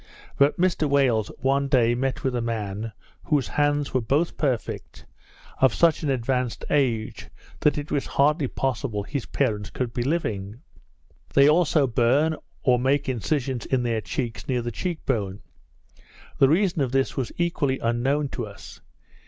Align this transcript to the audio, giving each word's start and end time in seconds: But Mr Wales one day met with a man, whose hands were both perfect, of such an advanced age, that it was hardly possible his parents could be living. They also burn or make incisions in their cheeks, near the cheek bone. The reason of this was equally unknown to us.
But 0.35 0.59
Mr 0.59 0.89
Wales 0.89 1.29
one 1.41 1.67
day 1.67 1.93
met 1.93 2.23
with 2.23 2.35
a 2.35 2.41
man, 2.41 2.91
whose 3.25 3.49
hands 3.49 3.93
were 3.93 4.01
both 4.01 4.35
perfect, 4.35 5.05
of 5.59 5.75
such 5.75 6.01
an 6.01 6.09
advanced 6.09 6.65
age, 6.71 7.29
that 7.59 7.77
it 7.77 7.91
was 7.91 8.07
hardly 8.07 8.47
possible 8.47 9.03
his 9.03 9.27
parents 9.27 9.69
could 9.69 9.93
be 9.93 10.01
living. 10.01 10.59
They 11.35 11.47
also 11.47 11.85
burn 11.85 12.35
or 12.63 12.79
make 12.79 13.07
incisions 13.07 13.67
in 13.67 13.83
their 13.83 14.01
cheeks, 14.01 14.47
near 14.47 14.63
the 14.63 14.71
cheek 14.71 15.05
bone. 15.05 15.39
The 16.39 16.49
reason 16.49 16.81
of 16.81 16.91
this 16.91 17.15
was 17.15 17.31
equally 17.37 17.77
unknown 17.77 18.29
to 18.29 18.47
us. 18.47 18.81